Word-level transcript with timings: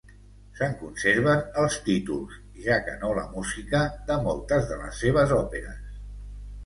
Se'n 0.59 0.71
conserven 0.77 1.43
els 1.63 1.75
títols, 1.89 2.39
ja 2.63 2.79
que 2.87 2.95
no 3.03 3.11
la 3.19 3.27
música, 3.37 3.83
de 4.09 4.17
moltes 4.25 4.67
de 4.73 4.79
les 4.85 4.99
seves 5.05 5.37
òperes. 5.41 5.89